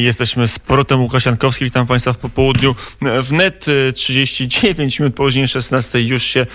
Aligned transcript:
Jesteśmy 0.00 0.48
z 0.48 0.58
powrotem 0.58 1.02
Łukasz 1.02 1.26
Jankowski, 1.26 1.64
witam 1.64 1.86
Państwa 1.86 2.12
w 2.12 2.18
popołudniu. 2.18 2.74
Wnet 3.22 3.66
39 3.94 5.00
minut 5.00 5.14
później 5.14 5.48
16 5.48 6.00
już 6.00 6.22
się 6.22 6.46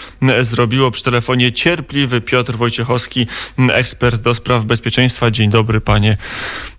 zrobiło. 0.41 0.91
Przy 0.91 1.03
telefonie 1.03 1.51
cierpliwy 1.51 2.21
Piotr 2.21 2.53
Wojciechowski, 2.53 3.27
ekspert 3.73 4.21
do 4.21 4.33
spraw 4.33 4.65
bezpieczeństwa. 4.65 5.31
Dzień 5.31 5.49
dobry 5.49 5.81
panie 5.81 6.17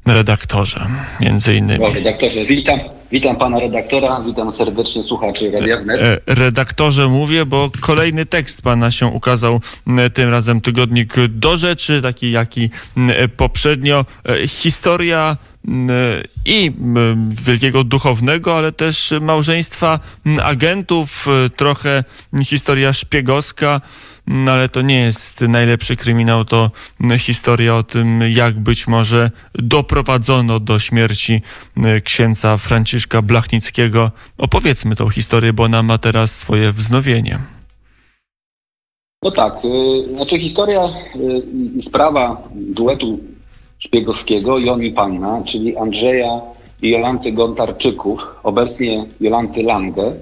redaktorze, 0.07 0.87
między 1.21 1.55
innymi. 1.55 1.85
O, 1.85 1.91
redaktorze, 1.91 2.45
witam. 2.45 2.81
Witam 3.13 3.37
pana 3.37 3.61
redaktora, 3.61 4.23
witam 4.27 4.53
serdecznie 4.53 5.03
słuchaczy 5.03 5.51
Radia 5.51 5.77
Wnet. 5.77 6.01
E, 6.01 6.19
redaktorze 6.27 7.09
mówię, 7.09 7.47
bo 7.47 7.71
kolejny 7.81 8.27
tekst 8.27 8.63
pana 8.63 8.91
się 8.91 9.07
ukazał 9.07 9.61
tym 10.15 10.31
razem 10.31 10.61
tygodnik 10.61 11.15
do 11.29 11.57
rzeczy, 11.57 12.03
taki 12.03 12.31
jaki 12.31 12.71
poprzednio. 13.37 14.05
E, 14.29 14.49
historia 14.49 15.37
i 16.45 16.73
wielkiego 17.29 17.85
duchownego, 17.85 18.57
ale 18.59 18.73
też 18.73 19.13
małżeństwa 19.21 20.01
agentów, 20.43 21.27
e, 21.29 21.51
trochę 21.51 22.05
historia 22.45 22.93
szpiegowska, 22.93 23.81
ale 24.49 24.69
to 24.69 24.83
nie 24.83 25.01
jest 25.01 25.41
najlepszy 25.41 25.97
kryminał, 25.97 26.45
to 26.45 26.71
historia 27.19 27.75
o 27.75 27.83
tym, 27.83 28.21
jak 28.31 28.61
być 28.61 28.87
może 28.87 29.31
doprowadzono 29.55 30.61
do 30.61 30.79
śmierci 30.79 31.43
księdza 32.05 32.57
Franciszka 32.57 33.23
Blachnickiego. 33.23 34.11
Opowiedzmy 34.39 34.97
tą 34.97 35.09
historię, 35.09 35.53
bo 35.53 35.63
ona 35.63 35.83
ma 35.83 35.99
teraz 35.99 36.37
swoje 36.37 36.73
wznowienie. 36.73 37.39
No 39.23 39.31
tak, 39.31 39.55
y, 39.65 40.17
znaczy 40.17 40.39
historia 40.39 40.81
i 41.77 41.83
sprawa 41.83 42.43
duetu 42.55 43.21
szpiegowskiego 43.79 44.59
Joni 44.59 44.93
Panna, 44.93 45.43
czyli 45.47 45.77
Andrzeja 45.77 46.41
i 46.83 46.91
Jolanty 46.91 47.33
Gontarczyków, 47.33 48.27
obecnie 48.43 49.05
Jolanty 49.21 49.63
Lange, 49.63 50.13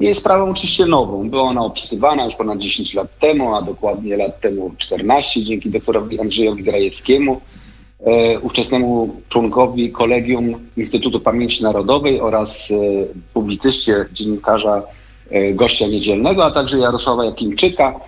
nie 0.00 0.08
jest 0.08 0.20
sprawą 0.20 0.50
oczywiście 0.50 0.86
nową. 0.86 1.30
Była 1.30 1.42
ona 1.42 1.64
opisywana 1.64 2.24
już 2.24 2.34
ponad 2.34 2.58
10 2.58 2.94
lat 2.94 3.18
temu, 3.18 3.54
a 3.54 3.62
dokładnie 3.62 4.16
lat 4.16 4.40
temu 4.40 4.72
14, 4.78 5.44
dzięki 5.44 5.70
doktorowi 5.70 6.20
Andrzejowi 6.20 6.62
Grajewskiemu, 6.62 7.40
e, 8.06 8.40
ówczesnemu 8.40 9.16
członkowi 9.28 9.92
Kolegium 9.92 10.68
Instytutu 10.76 11.20
Pamięci 11.20 11.62
Narodowej 11.62 12.20
oraz 12.20 12.70
e, 12.70 12.74
publicyście, 13.34 14.06
dziennikarza 14.12 14.82
e, 15.30 15.52
gościa 15.52 15.86
niedzielnego, 15.86 16.44
a 16.44 16.50
także 16.50 16.78
Jarosława 16.78 17.24
Jakimczyka. 17.24 18.00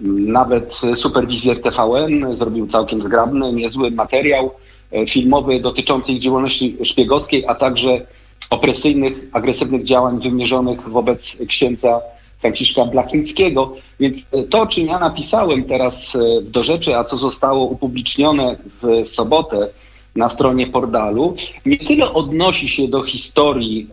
E, 0.00 0.08
nawet 0.08 0.80
superwizjer 0.96 1.62
TVN 1.62 2.36
zrobił 2.36 2.66
całkiem 2.66 3.02
zgrabny, 3.02 3.52
niezły 3.52 3.90
materiał 3.90 4.50
e, 4.92 5.06
filmowy 5.06 5.60
dotyczący 5.60 6.12
ich 6.12 6.22
działalności 6.22 6.76
szpiegowskiej, 6.84 7.44
a 7.46 7.54
także 7.54 8.06
opresyjnych, 8.50 9.12
agresywnych 9.32 9.84
działań 9.84 10.20
wymierzonych 10.20 10.88
wobec 10.88 11.36
księdza 11.48 12.00
Franciszka 12.40 12.84
Blachnickiego. 12.84 13.76
Więc 14.00 14.26
e, 14.32 14.42
to, 14.42 14.60
o 14.60 14.66
czym 14.66 14.86
ja 14.86 14.98
napisałem 14.98 15.64
teraz 15.64 16.16
do 16.42 16.64
rzeczy, 16.64 16.96
a 16.96 17.04
co 17.04 17.18
zostało 17.18 17.64
upublicznione 17.64 18.56
w 18.82 19.08
sobotę 19.08 19.68
na 20.16 20.28
stronie 20.28 20.66
portalu, 20.66 21.36
nie 21.66 21.78
tyle 21.78 22.12
odnosi 22.12 22.68
się 22.68 22.88
do 22.88 23.02
historii 23.02 23.88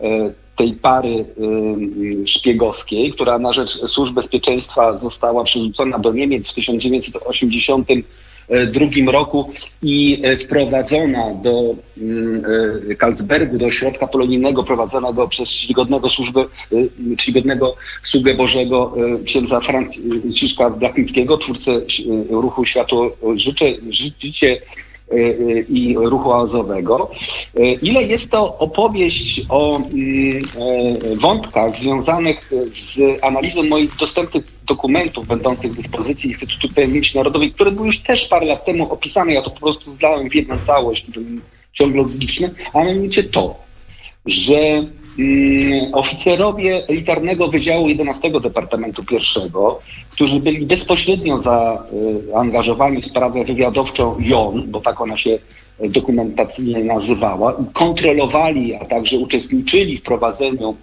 tej 0.58 0.72
pary 0.72 1.24
szpiegowskiej, 2.26 3.12
która 3.12 3.38
na 3.38 3.52
rzecz 3.52 3.70
służb 3.70 4.14
bezpieczeństwa 4.14 4.98
została 4.98 5.44
przerzucona 5.44 5.98
do 5.98 6.12
Niemiec 6.12 6.50
w 6.50 6.54
1982 6.54 9.12
roku 9.12 9.52
i 9.82 10.22
wprowadzona 10.44 11.34
do 11.34 11.74
Karlsbergu, 12.98 13.58
do 13.58 13.66
ośrodka 13.66 14.06
polonijnego 14.06 14.64
prowadzonego 14.64 15.28
przez 15.28 15.48
czcigodnego, 15.48 16.10
służbę, 16.10 16.44
czcigodnego 17.18 17.76
sługę 18.02 18.34
Bożego 18.34 18.94
księdza 19.26 19.60
Franciszka 19.60 20.70
Blachnickiego, 20.70 21.38
twórcę 21.38 21.80
ruchu 22.30 22.64
Światło 22.64 23.10
Życie, 23.36 23.74
Życie 23.90 24.46
Y, 24.46 24.46
y, 24.46 24.87
i 25.68 25.96
ruchu 25.98 26.32
azowego. 26.32 27.10
Y, 27.58 27.78
ile 27.82 28.02
jest 28.02 28.30
to 28.30 28.58
opowieść 28.58 29.42
o 29.48 29.76
mm, 29.76 30.42
wątkach 31.20 31.76
związanych 31.76 32.50
z 32.74 33.24
analizą 33.24 33.62
moich 33.62 33.96
dostępnych 33.96 34.44
dokumentów 34.66 35.26
będących 35.26 35.72
w 35.72 35.76
dyspozycji 35.76 36.30
Instytutu 36.30 36.68
Pamięci 36.74 37.16
Narodowej, 37.16 37.52
które 37.52 37.70
były 37.70 37.86
już 37.86 37.98
też 37.98 38.28
parę 38.28 38.46
lat 38.46 38.64
temu 38.64 38.92
opisane, 38.92 39.32
ja 39.32 39.42
to 39.42 39.50
po 39.50 39.60
prostu 39.60 39.94
zdałem 39.94 40.30
w 40.30 40.34
jedną 40.34 40.58
całość, 40.58 41.06
ciąg 41.72 41.96
logiczny, 41.96 42.54
a 42.72 42.84
mianowicie 42.84 43.24
to, 43.24 43.67
że 44.28 44.84
Mm, 45.18 45.94
oficerowie 45.94 46.88
elitarnego 46.88 47.48
Wydziału 47.48 47.88
11 47.88 48.30
Departamentu 48.40 49.02
I, 49.02 49.16
którzy 50.10 50.40
byli 50.40 50.66
bezpośrednio 50.66 51.40
zaangażowani 51.42 53.02
w 53.02 53.06
sprawę 53.06 53.44
wywiadowczą 53.44 54.16
JON, 54.20 54.64
bo 54.66 54.80
tak 54.80 55.00
ona 55.00 55.16
się 55.16 55.38
dokumentacyjnie 55.80 56.84
nazywała, 56.84 57.56
kontrolowali, 57.72 58.74
a 58.74 58.84
także 58.84 59.18
uczestniczyli 59.18 59.98
w 59.98 60.02
prowadzeniu 60.02 60.76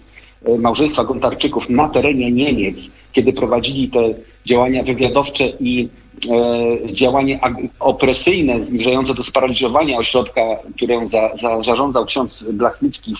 e, 0.44 0.58
małżeństwa 0.58 1.04
Gontarczyków 1.04 1.70
na 1.70 1.88
terenie 1.88 2.32
Niemiec, 2.32 2.92
kiedy 3.12 3.32
prowadzili 3.32 3.88
te 3.88 4.14
działania 4.46 4.82
wywiadowcze 4.82 5.48
i 5.60 5.88
e, 6.30 6.92
działanie 6.94 7.40
opresyjne 7.80 8.66
zmierzające 8.66 9.14
do 9.14 9.24
sparaliżowania 9.24 9.98
ośrodka, 9.98 10.42
którą 10.76 11.08
za, 11.08 11.30
za, 11.42 11.62
zarządzał 11.62 12.06
ksiądz 12.06 12.44
Blachnicki 12.52 13.14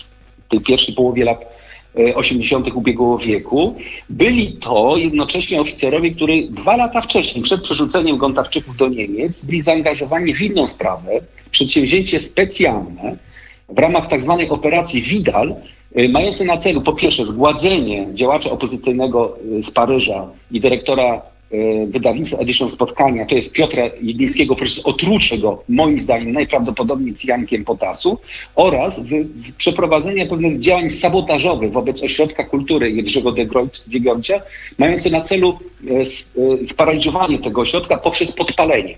tej 0.49 0.59
pierwszej 0.59 0.95
połowie 0.95 1.25
lat 1.25 1.57
80. 2.15 2.67
E, 2.67 2.73
ubiegłego 2.73 3.17
wieku. 3.17 3.75
Byli 4.09 4.53
to 4.53 4.97
jednocześnie 4.97 5.61
oficerowie, 5.61 6.11
którzy 6.11 6.33
dwa 6.49 6.77
lata 6.77 7.01
wcześniej, 7.01 7.43
przed 7.43 7.61
przerzuceniem 7.61 8.17
Gontarczyków 8.17 8.77
do 8.77 8.87
Niemiec, 8.87 9.41
byli 9.43 9.61
zaangażowani 9.61 10.33
w 10.33 10.41
inną 10.41 10.67
sprawę, 10.67 11.11
przedsięwzięcie 11.51 12.21
specjalne 12.21 13.17
w 13.69 13.79
ramach 13.79 14.07
tak 14.07 14.23
zwanej 14.23 14.49
operacji 14.49 15.01
Widal, 15.01 15.55
e, 15.95 16.07
mające 16.07 16.45
na 16.45 16.57
celu 16.57 16.81
po 16.81 16.93
pierwsze 16.93 17.25
zgładzenie 17.25 18.07
działacza 18.13 18.51
opozycyjnego 18.51 19.37
e, 19.59 19.63
z 19.63 19.71
Paryża 19.71 20.27
i 20.51 20.61
dyrektora 20.61 21.21
wydawnictwa 21.87 22.37
Edition 22.37 22.69
Spotkania, 22.69 23.25
to 23.25 23.35
jest 23.35 23.53
Piotra 23.53 23.83
Jedlińskiego 24.01 24.55
przez 24.55 24.79
otrucie 24.79 25.37
go, 25.37 25.63
moim 25.69 25.99
zdaniem, 25.99 26.31
najprawdopodobniej 26.31 27.13
cyjankiem 27.13 27.65
potasu 27.65 28.17
oraz 28.55 28.99
w, 28.99 29.09
w 29.23 29.53
przeprowadzenie 29.53 30.25
pewnych 30.25 30.59
działań 30.59 30.89
sabotażowych 30.89 31.71
wobec 31.71 32.03
Ośrodka 32.03 32.43
Kultury 32.43 32.91
Jerzego 32.91 33.31
de 33.31 33.45
Grocia, 33.99 34.41
mające 34.77 35.09
na 35.09 35.21
celu 35.21 35.59
e, 35.89 35.93
e, 35.93 36.67
sparaliżowanie 36.67 37.39
tego 37.39 37.61
ośrodka 37.61 37.97
poprzez 37.97 38.31
podpalenie. 38.31 38.97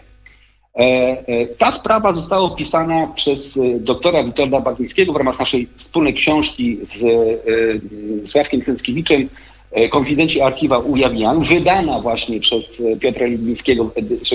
Ta 1.57 1.71
sprawa 1.71 2.13
została 2.13 2.41
opisana 2.41 3.07
przez 3.15 3.59
doktora 3.79 4.23
Witolda 4.23 4.59
Bagińskiego 4.59 5.13
w 5.13 5.15
ramach 5.15 5.39
naszej 5.39 5.67
wspólnej 5.77 6.13
książki 6.13 6.77
z 6.83 8.29
Sławkiem 8.29 8.61
Cęckiewiczem 8.61 9.21
E, 9.21 9.48
konfidenci 9.89 10.41
archiwa 10.41 10.77
ujawniają, 10.77 11.43
wydana 11.43 11.99
właśnie 11.99 12.39
przez 12.39 12.81
e, 12.81 12.97
Piotra 12.97 13.25
Lidnickiego 13.25 13.91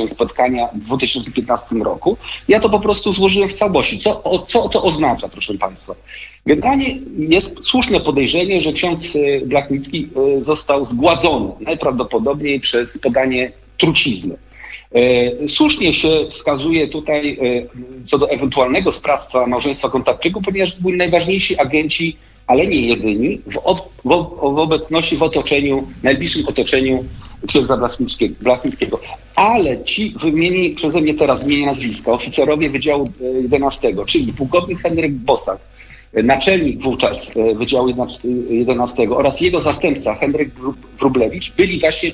w 0.07 0.13
spotkania 0.13 0.69
w 0.75 0.79
2015 0.79 1.75
roku. 1.75 2.17
Ja 2.49 2.61
to 2.61 2.71
po 2.71 2.81
prostu 2.81 3.13
złożyłem 3.13 3.49
w 3.49 3.53
całości. 3.53 3.99
Co, 3.99 4.23
o, 4.23 4.39
co 4.39 4.69
to 4.69 4.83
oznacza, 4.83 5.29
proszę 5.29 5.55
Państwa? 5.55 5.95
Generalnie 6.47 6.99
jest 7.19 7.65
słuszne 7.65 8.01
podejrzenie, 8.01 8.63
że 8.63 8.73
ksiądz 8.73 9.17
e, 9.17 9.47
Blachnicki 9.47 10.09
został 10.43 10.87
zgładzony 10.87 11.53
najprawdopodobniej 11.61 12.61
przez 12.61 12.99
podanie 12.99 13.53
trucizny. 13.79 14.37
Słusznie 15.49 15.95
się 15.95 16.09
wskazuje 16.31 16.89
tutaj 16.89 17.39
co 18.07 18.19
do 18.19 18.31
ewentualnego 18.31 18.93
sprawstwa 18.93 19.47
małżeństwa 19.47 19.89
kontaktczyków, 19.89 20.45
ponieważ 20.45 20.81
byli 20.81 20.99
najważniejsi 20.99 21.59
agenci 21.59 22.17
ale 22.47 22.67
nie 22.67 22.81
jedyni, 22.81 23.41
w, 23.47 23.55
w, 24.05 24.09
w 24.55 24.59
obecności 24.59 25.17
w 25.17 25.23
otoczeniu, 25.23 25.87
najbliższym 26.03 26.47
otoczeniu 26.47 27.05
księdza 27.47 27.77
Blachnickiego. 28.41 29.01
Ale 29.37 29.85
ci 29.85 30.15
wymieni 30.21 30.71
przeze 30.71 31.01
mnie 31.01 31.15
teraz 31.15 31.45
imienia 31.45 31.67
nazwiska, 31.67 32.13
oficerowie 32.13 32.71
Wydziału 32.71 33.13
11, 33.43 33.89
e, 33.89 34.05
czyli 34.07 34.33
pułkownik 34.33 34.81
Henryk 34.83 35.13
Bosak, 35.13 35.59
e, 36.15 36.23
naczelnik 36.23 36.83
wówczas 36.83 37.31
e, 37.37 37.55
Wydziału 37.55 37.89
11 38.51 39.17
oraz 39.17 39.41
jego 39.41 39.63
zastępca 39.63 40.15
Henryk 40.15 40.51
Wrublewicz 40.99 41.53
byli 41.53 41.81
właśnie 41.81 42.13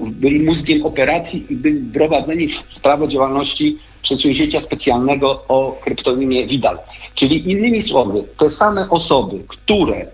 byli 0.00 0.40
mózgiem 0.40 0.86
operacji 0.86 1.46
i 1.50 1.56
byli 1.56 1.80
prowadzeni 1.92 2.48
w 2.48 2.74
sprawę 2.74 3.08
działalności 3.08 3.78
przedsięwzięcia 4.02 4.60
specjalnego 4.60 5.42
o 5.48 5.78
kryptonimie 5.84 6.46
Widal. 6.46 6.78
Czyli 7.14 7.50
innymi 7.50 7.82
słowy, 7.82 8.24
te 8.38 8.50
same 8.50 8.88
osoby, 8.90 9.44
które 9.48 10.06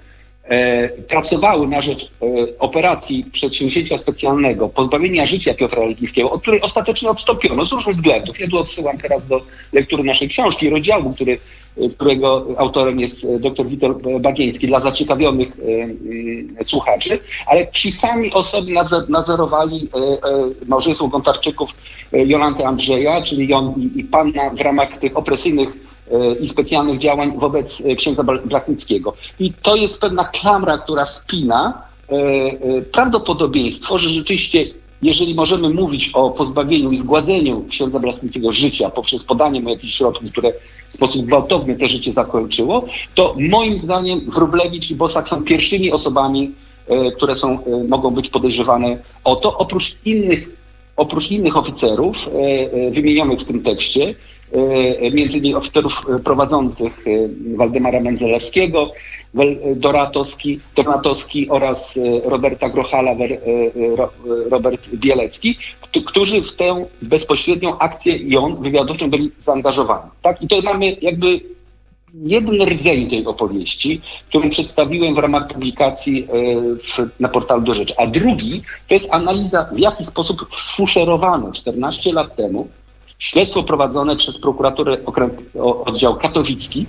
pracowały 1.08 1.68
na 1.68 1.82
rzecz 1.82 2.04
e, 2.04 2.26
operacji 2.58 3.24
przedsięwzięcia 3.32 3.98
specjalnego, 3.98 4.68
pozbawienia 4.68 5.26
życia 5.26 5.54
Piotra 5.54 5.84
Legnickiego, 5.84 6.30
od 6.30 6.42
której 6.42 6.60
ostatecznie 6.60 7.10
odstąpiono 7.10 7.66
z 7.66 7.72
różnych 7.72 7.96
względów. 7.96 8.40
Ja 8.40 8.48
tu 8.48 8.58
odsyłam 8.58 8.98
teraz 8.98 9.26
do 9.26 9.40
lektury 9.72 10.04
naszej 10.04 10.28
książki, 10.28 10.70
rozdziału, 10.70 11.12
który, 11.12 11.38
e, 11.78 11.88
którego 11.88 12.46
autorem 12.56 13.00
jest 13.00 13.26
dr 13.38 13.68
Witold 13.68 13.98
Bagieński, 14.20 14.66
dla 14.66 14.80
zaciekawionych 14.80 15.56
słuchaczy, 16.64 17.18
ale 17.46 17.70
ci 17.72 17.92
sami 17.92 18.32
osoby 18.32 18.72
nadzorowali 19.08 19.88
małżeństwo 20.66 21.08
Gontarczyków 21.08 21.70
Jolanty 22.12 22.66
Andrzeja, 22.66 23.22
czyli 23.22 23.48
Jon 23.48 23.74
i 23.96 24.04
Panna 24.04 24.50
w 24.50 24.60
ramach 24.60 24.98
tych 24.98 25.16
opresyjnych 25.16 25.86
E, 25.95 25.95
i 26.40 26.48
specjalnych 26.48 26.98
działań 26.98 27.32
wobec 27.38 27.80
e, 27.80 27.96
księdza 27.96 28.22
Blachnickiego. 28.44 29.14
I 29.38 29.52
to 29.52 29.76
jest 29.76 30.00
pewna 30.00 30.24
klamra, 30.24 30.78
która 30.78 31.06
spina 31.06 31.82
e, 32.08 32.16
prawdopodobieństwo, 32.82 33.98
że 33.98 34.08
rzeczywiście 34.08 34.66
jeżeli 35.02 35.34
możemy 35.34 35.70
mówić 35.70 36.10
o 36.14 36.30
pozbawieniu 36.30 36.92
i 36.92 36.98
zgładzeniu 36.98 37.64
księdza 37.70 37.98
Blachnickiego 37.98 38.52
życia 38.52 38.90
poprzez 38.90 39.24
podanie 39.24 39.60
mu 39.60 39.68
jakichś 39.70 39.94
środków, 39.94 40.30
które 40.30 40.52
w 40.88 40.94
sposób 40.94 41.26
gwałtowny 41.26 41.76
to 41.76 41.88
życie 41.88 42.12
zakończyło, 42.12 42.86
to 43.14 43.34
moim 43.38 43.78
zdaniem 43.78 44.20
Wróblewicz 44.30 44.90
i 44.90 44.94
Bosak 44.94 45.28
są 45.28 45.44
pierwszymi 45.44 45.92
osobami, 45.92 46.50
które 47.16 47.36
są, 47.36 47.58
mogą 47.88 48.10
być 48.10 48.28
podejrzewane 48.28 48.98
o 49.24 49.36
to, 49.36 49.58
oprócz 49.58 49.96
innych, 50.04 50.50
oprócz 50.96 51.30
innych 51.30 51.56
oficerów 51.56 52.28
wymienionych 52.92 53.40
w 53.40 53.44
tym 53.44 53.62
tekście, 53.62 54.14
E, 54.35 54.35
między 55.12 55.38
innymi 55.38 55.54
oficerów 55.54 56.02
e, 56.08 56.18
prowadzących 56.18 57.04
e, 57.06 57.56
Waldemara 57.56 58.00
Mędzelewskiego, 58.00 58.92
Doratowski, 59.76 60.60
Dornatowski 60.76 61.48
oraz 61.48 61.98
Roberta 62.24 62.68
Grochala, 62.68 63.16
Robert 64.50 64.88
Bielecki, 64.94 65.58
którzy 66.06 66.42
w 66.42 66.52
tę 66.52 66.86
bezpośrednią 67.02 67.78
akcję 67.78 68.16
ją 68.16 68.56
wywiadowczą 68.56 69.10
byli 69.10 69.30
zaangażowani. 69.42 70.10
Tak? 70.22 70.42
I 70.42 70.48
to 70.48 70.62
mamy 70.62 70.96
jakby 71.02 71.40
jeden 72.14 72.62
rdzeń 72.62 73.10
tej 73.10 73.26
opowieści, 73.26 74.00
którą 74.28 74.50
przedstawiłem 74.50 75.14
w 75.14 75.18
ramach 75.18 75.48
publikacji 75.48 76.26
w, 76.82 77.20
na 77.20 77.28
portalu 77.28 77.62
do 77.62 77.74
rzeczy. 77.74 77.94
A 77.96 78.06
drugi 78.06 78.62
to 78.88 78.94
jest 78.94 79.08
analiza, 79.10 79.68
w 79.72 79.78
jaki 79.78 80.04
sposób 80.04 80.46
sfuszerowano 80.56 81.52
14 81.52 82.12
lat 82.12 82.36
temu 82.36 82.68
Śledztwo 83.18 83.62
prowadzone 83.62 84.16
przez 84.16 84.38
prokuraturę 84.38 84.96
oddział 85.84 86.16
katowicki 86.16 86.86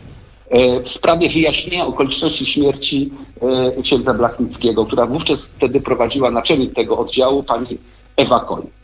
e, 0.49 0.79
w 0.83 0.91
sprawie 0.91 1.29
wyjaśnienia 1.29 1.85
okoliczności 1.87 2.45
śmierci 2.45 3.11
e, 3.77 3.81
księdza 3.81 4.13
Blachnickiego, 4.13 4.85
która 4.85 5.05
wówczas 5.05 5.47
wtedy 5.47 5.81
prowadziła 5.81 6.31
naczelnik 6.31 6.73
tego 6.73 6.97
oddziału, 6.97 7.43
pani 7.43 7.77
Ewa 8.17 8.39
Koń. 8.39 8.76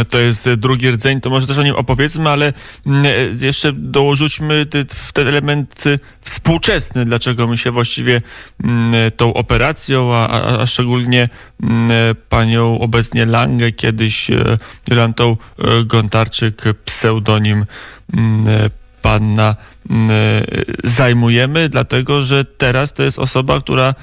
E, 0.00 0.04
to 0.04 0.18
jest 0.18 0.50
drugi 0.50 0.90
rdzeń, 0.90 1.20
to 1.20 1.30
może 1.30 1.46
też 1.46 1.58
o 1.58 1.62
nim 1.62 1.74
opowiedzmy, 1.74 2.30
ale 2.30 2.52
mm, 2.86 3.04
jeszcze 3.40 3.72
dołożymy 3.72 4.66
ten 5.12 5.28
element 5.28 5.84
współczesny, 6.20 7.04
dlaczego 7.04 7.46
my 7.46 7.56
się 7.56 7.70
właściwie 7.70 8.22
mm, 8.64 9.10
tą 9.16 9.34
operacją, 9.34 10.14
a, 10.14 10.28
a 10.60 10.66
szczególnie 10.66 11.28
mm, 11.62 11.90
panią 12.28 12.80
obecnie 12.80 13.26
Langę, 13.26 13.72
kiedyś 13.72 14.30
e, 14.30 14.58
Jolantą 14.88 15.36
e, 15.58 15.84
Gontarczyk, 15.84 16.62
pseudonim 16.84 17.66
panna 19.04 19.56
zajmujemy, 20.84 21.68
dlatego 21.68 22.22
że 22.22 22.44
teraz 22.44 22.92
to 22.92 23.02
jest 23.02 23.18
osoba, 23.18 23.60
która 23.60 23.94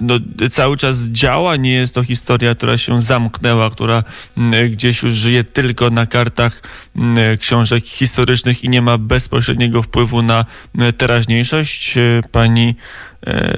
no, 0.00 0.14
cały 0.50 0.76
czas 0.76 1.08
działa, 1.08 1.56
nie 1.56 1.72
jest 1.72 1.94
to 1.94 2.04
historia, 2.04 2.54
która 2.54 2.78
się 2.78 3.00
zamknęła, 3.00 3.70
która 3.70 4.04
gdzieś 4.70 5.02
już 5.02 5.14
żyje 5.14 5.44
tylko 5.44 5.90
na 5.90 6.06
kartach 6.06 6.62
książek 7.38 7.86
historycznych 7.86 8.64
i 8.64 8.68
nie 8.68 8.82
ma 8.82 8.98
bezpośredniego 8.98 9.82
wpływu 9.82 10.22
na 10.22 10.44
teraźniejszość. 10.96 11.94
Pani 12.32 12.74
e, 13.26 13.54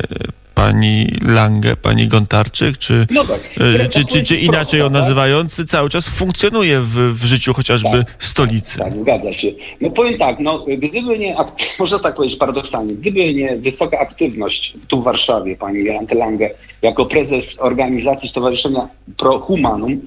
pani 0.55 1.07
Lange, 1.23 1.77
pani 1.77 2.09
Gontarczyk, 2.09 2.79
czy, 2.79 3.07
no 3.11 3.25
tak, 3.25 3.41
e, 3.85 3.89
czy, 3.89 4.05
czy, 4.05 4.23
czy, 4.23 4.37
inaczej 4.37 4.81
ją 4.81 4.91
nazywając, 4.91 5.67
cały 5.67 5.91
czas 5.91 6.09
funkcjonuje 6.09 6.81
w, 6.81 6.95
w 6.95 7.25
życiu 7.25 7.55
chociażby 7.55 8.05
tak, 8.05 8.17
stolicy. 8.19 8.79
Tak, 8.79 9.01
zgadza 9.01 9.33
się. 9.33 9.49
No 9.81 9.91
powiem 9.91 10.19
tak, 10.19 10.41
no 10.41 10.65
gdyby 10.79 11.19
nie, 11.19 11.37
można 11.79 11.99
tak 11.99 12.15
powiedzieć 12.15 12.39
paradoksalnie, 12.39 12.95
gdyby 12.95 13.35
nie 13.35 13.57
wysoka 13.57 13.99
aktywność 13.99 14.75
tu 14.89 15.01
w 15.01 15.05
Warszawie 15.05 15.57
pani 15.57 15.85
Jolanty 15.85 16.15
Lange 16.15 16.51
jako 16.83 17.07
prezes 17.07 17.57
organizacji 17.59 18.29
Stowarzyszenia 18.29 18.89
Pro 19.17 19.39
Humanum, 19.39 20.01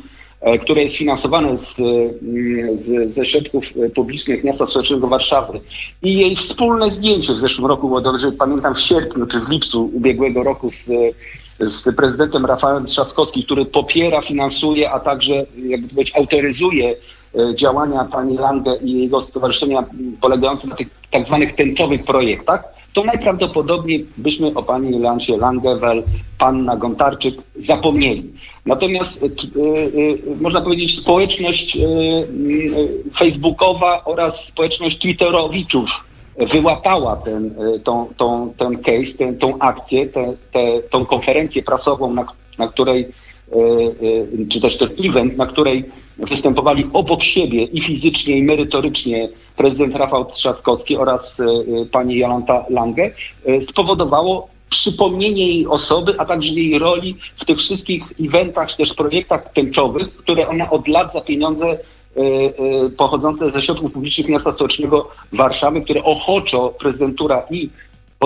które 0.61 0.83
jest 0.83 0.95
finansowane 0.95 1.59
z, 1.59 1.79
mm, 1.79 2.81
z, 2.81 3.13
ze 3.13 3.25
środków 3.25 3.65
publicznych 3.95 4.43
miasta 4.43 4.67
stołecznego 4.67 5.07
Warszawy. 5.07 5.59
I 6.03 6.17
jej 6.17 6.35
wspólne 6.35 6.91
zdjęcie 6.91 7.33
w 7.33 7.39
zeszłym 7.39 7.67
roku, 7.67 7.89
bo 7.89 8.01
dobrze 8.01 8.31
pamiętam 8.31 8.75
w 8.75 8.79
sierpniu 8.79 9.25
czy 9.25 9.39
w 9.39 9.49
lipcu 9.49 9.91
ubiegłego 9.93 10.43
roku 10.43 10.71
z, 10.71 10.85
z 11.59 11.95
prezydentem 11.95 12.45
Rafałem 12.45 12.85
Trzaskowskim, 12.85 13.43
który 13.43 13.65
popiera, 13.65 14.21
finansuje, 14.21 14.91
a 14.91 14.99
także 14.99 15.45
jakby 15.67 15.89
powiedzieć 15.89 16.15
autoryzuje 16.15 16.95
e, 17.35 17.55
działania 17.55 18.05
pani 18.05 18.37
Lange 18.37 18.77
i 18.77 19.01
jego 19.01 19.21
stowarzyszenia 19.21 19.83
polegające 20.21 20.67
na 20.67 20.75
tych 20.75 20.87
tak 21.11 21.27
zwanych 21.27 21.55
tęczowych 21.55 22.03
projektach, 22.03 22.76
to 22.97 23.03
najprawdopodobniej 23.03 24.05
byśmy 24.17 24.53
o 24.53 24.63
pani 24.63 24.91
Jolancie 24.91 25.37
Langewel, 25.37 26.03
panna 26.37 26.77
Gontarczyk 26.77 27.35
zapomnieli. 27.55 28.31
Natomiast 28.65 29.23
y, 29.23 29.25
y, 29.55 30.19
można 30.41 30.61
powiedzieć 30.61 30.99
społeczność 30.99 31.77
facebookowa 33.17 34.03
oraz 34.05 34.45
społeczność 34.45 34.97
twitterowiczów 34.97 36.05
wyłapała 36.37 37.15
ten, 37.15 37.55
tą, 37.83 38.07
tą, 38.17 38.53
ten 38.57 38.77
case, 38.77 39.17
ten, 39.17 39.37
tą 39.37 39.59
akcję, 39.59 40.05
te, 40.07 40.33
te, 40.51 40.81
tą 40.89 41.05
konferencję 41.05 41.63
prasową, 41.63 42.13
na, 42.13 42.25
na 42.57 42.67
której, 42.67 43.07
czy 44.49 44.61
też 44.61 44.77
ten 44.77 44.89
event, 45.03 45.37
na 45.37 45.45
której 45.45 45.83
występowali 46.17 46.85
obok 46.93 47.23
siebie 47.23 47.63
i 47.63 47.81
fizycznie, 47.81 48.37
i 48.37 48.43
merytorycznie 48.43 49.29
prezydent 49.55 49.95
Rafał 49.95 50.25
Trzaskowski 50.25 50.97
oraz 50.97 51.37
pani 51.91 52.17
Jolanta 52.17 52.65
Lange, 52.69 53.11
spowodowało 53.69 54.47
przypomnienie 54.69 55.47
jej 55.47 55.67
osoby, 55.67 56.15
a 56.17 56.25
także 56.25 56.53
jej 56.53 56.79
roli 56.79 57.17
w 57.37 57.45
tych 57.45 57.57
wszystkich 57.57 58.13
eventach, 58.21 58.69
czy 58.69 58.77
też 58.77 58.93
projektach 58.93 59.53
tęczowych, 59.53 60.15
które 60.15 60.47
ona 60.47 60.69
od 60.69 60.87
lat 60.87 61.13
za 61.13 61.21
pieniądze 61.21 61.65
e, 61.65 61.75
e, 61.75 62.89
pochodzące 62.89 63.51
ze 63.51 63.61
środków 63.61 63.91
publicznych 63.91 64.27
miasta 64.27 64.51
stołecznego 64.51 65.09
Warszawy, 65.33 65.81
które 65.81 66.03
ochoczo 66.03 66.73
prezydentura 66.79 67.43
i 67.49 67.69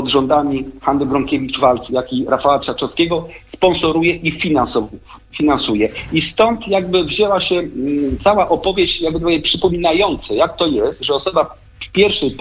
rządami 0.05 0.65
Hanny 0.81 1.05
Bronkiewicz-Walc, 1.05 1.89
jak 1.89 2.13
i 2.13 2.25
Rafała 2.25 2.59
Trzaczowskiego 2.59 3.27
sponsoruje 3.47 4.15
i 4.15 4.31
finansuje. 5.31 5.89
I 6.13 6.21
stąd 6.21 6.67
jakby 6.67 7.03
wzięła 7.03 7.39
się 7.39 7.55
mm, 7.55 8.17
cała 8.19 8.49
opowieść 8.49 9.01
jakby 9.01 9.39
przypominająca, 9.39 10.33
jak 10.33 10.55
to 10.55 10.67
jest, 10.67 11.03
że 11.03 11.13
osoba 11.13 11.55
w 11.79 11.91
pierwszej, 11.91 12.37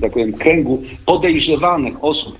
tak 0.00 0.12
powiem, 0.12 0.32
kręgu 0.32 0.82
podejrzewanych 1.06 2.04
osób 2.04 2.38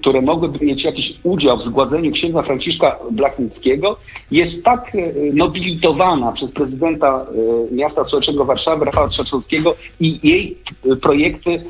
które 0.00 0.22
mogłyby 0.22 0.64
mieć 0.64 0.84
jakiś 0.84 1.18
udział 1.22 1.58
w 1.58 1.62
zgładzeniu 1.62 2.12
księdza 2.12 2.42
Franciszka 2.42 2.98
Blachnickiego, 3.10 3.96
jest 4.30 4.64
tak 4.64 4.94
e, 4.94 5.12
nobilitowana 5.32 6.32
przez 6.32 6.50
prezydenta 6.50 7.26
e, 7.70 7.74
miasta 7.74 8.04
stołecznego 8.04 8.44
Warszawy, 8.44 8.84
Rafała 8.84 9.08
Trzaskowskiego 9.08 9.74
i 10.00 10.28
jej 10.28 10.56
e, 10.92 10.96
projekty 10.96 11.62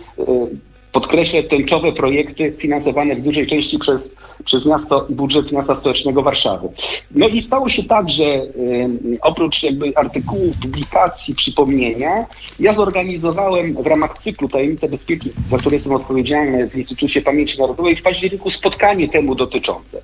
podkreślę, 1.01 1.43
tęczowe 1.43 1.93
projekty 1.93 2.53
finansowane 2.59 3.15
w 3.17 3.23
dużej 3.23 3.47
części 3.47 3.79
przez, 3.79 4.15
przez 4.45 4.67
miasto 4.67 5.07
i 5.09 5.15
budżet 5.15 5.53
miasta 5.53 5.77
stołecznego 5.77 6.23
Warszawy. 6.23 6.69
No 7.11 7.29
i 7.29 7.43
stało 7.43 7.69
się 7.69 7.85
tak, 7.85 8.11
że 8.11 8.25
y, 8.25 8.49
oprócz 9.21 9.63
jakby 9.63 9.93
artykułów, 9.97 10.57
publikacji, 10.63 11.35
przypomnienia, 11.35 12.27
ja 12.61 12.73
zorganizowałem 12.73 13.83
w 13.83 13.87
ramach 13.87 14.19
cyklu 14.19 14.49
Tajemnice 14.49 14.89
Bezpieki, 14.89 15.31
za 15.51 15.57
które 15.57 15.77
jestem 15.77 15.93
odpowiedzialny 15.93 16.71
w 16.71 16.77
Instytucie 16.77 17.23
Pamięci 17.23 17.59
Narodowej 17.59 17.97
w 17.97 18.03
październiku 18.03 18.51
spotkanie 18.51 19.09
temu 19.09 19.35
dotyczące. 19.35 20.03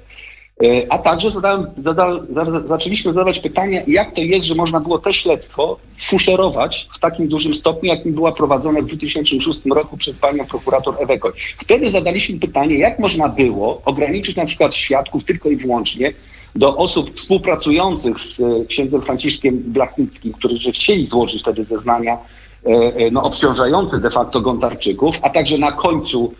E, 0.62 0.92
a 0.92 0.98
także 0.98 1.30
zadałem, 1.30 2.26
zaczęliśmy 2.66 3.12
zadawać 3.12 3.38
pytanie, 3.38 3.84
jak 3.86 4.14
to 4.14 4.20
jest, 4.20 4.46
że 4.46 4.54
można 4.54 4.80
było 4.80 4.98
to 4.98 5.12
śledztwo 5.12 5.78
fuszerować 6.00 6.88
w 6.96 7.00
takim 7.00 7.28
dużym 7.28 7.54
stopniu, 7.54 7.88
jakim 7.88 8.14
była 8.14 8.32
prowadzone 8.32 8.82
w 8.82 8.86
2006 8.86 9.60
roku 9.74 9.96
przez 9.96 10.16
panią 10.16 10.46
prokurator 10.46 10.94
Ewekoj. 10.98 11.32
Wtedy 11.58 11.90
zadaliśmy 11.90 12.38
pytanie, 12.38 12.78
jak 12.78 12.98
można 12.98 13.28
było 13.28 13.82
ograniczyć 13.84 14.36
na 14.36 14.46
przykład 14.46 14.74
świadków 14.74 15.24
tylko 15.24 15.48
i 15.48 15.56
wyłącznie 15.56 16.12
do 16.54 16.76
osób 16.76 17.14
współpracujących 17.14 18.20
z 18.20 18.40
e, 18.40 18.64
księdzem 18.64 19.02
Franciszkiem 19.02 19.58
Blachnickim, 19.58 20.32
którzy 20.32 20.72
chcieli 20.72 21.06
złożyć 21.06 21.42
wtedy 21.42 21.64
zeznania 21.64 22.18
e, 22.64 23.10
no, 23.10 23.22
obciążające 23.22 23.98
de 23.98 24.10
facto 24.10 24.40
Gontarczyków, 24.40 25.16
a 25.22 25.30
także 25.30 25.58
na 25.58 25.72
końcu 25.72 26.32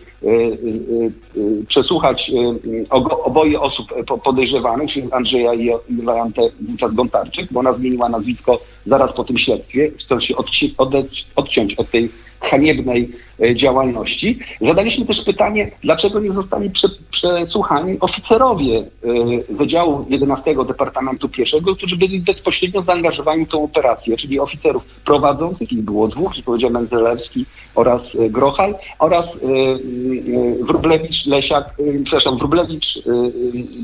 przesłuchać 1.69 2.33
oboje 3.25 3.61
osób 3.61 3.93
podejrzewanych, 4.25 4.91
czyli 4.91 5.13
Andrzeja 5.13 5.55
i 5.55 5.71
Jolantę 5.91 6.43
Wówczas-Gontarczyk, 6.61 7.47
bo 7.51 7.61
ona 7.61 7.73
zmieniła 7.73 8.09
nazwisko 8.09 8.61
zaraz 8.87 9.13
po 9.13 9.25
tym 9.25 9.39
śledztwie, 9.39 9.91
chcąc 9.99 10.25
się 10.25 10.35
odciąć 11.37 11.75
od 11.75 11.91
tej 11.91 12.11
haniebnej 12.43 13.11
e, 13.43 13.55
działalności. 13.55 14.39
Zadaliśmy 14.61 15.07
też 15.07 15.23
pytanie, 15.25 15.71
dlaczego 15.83 16.21
nie 16.21 16.33
zostali 16.33 16.71
prze, 16.71 16.89
przesłuchani 17.11 18.01
oficerowie 18.01 18.79
e, 18.79 18.85
Wydziału 19.51 20.07
11 20.09 20.55
Departamentu 20.67 21.29
Pieszego, 21.29 21.77
którzy 21.77 21.97
byli 21.97 22.21
bezpośrednio 22.21 22.83
zaangażowani 22.83 23.47
w 23.47 23.49
tą 23.49 23.65
operację, 23.65 24.17
czyli 24.17 24.41
oficerów 24.41 24.85
prowadzących, 25.05 25.73
ich 25.73 25.83
było 25.83 26.09
dwóch, 26.09 26.39
i 26.39 26.43
powiedział 26.43 26.71
Menzelewski 26.71 27.47
oraz 27.75 28.15
e, 28.15 28.31
Grochal, 28.31 28.75
oraz 28.99 29.39
Wrublewicz, 30.61 31.27
Lesiak, 31.27 31.75
przepraszam, 32.05 32.39
Wrublewicz, 32.39 33.03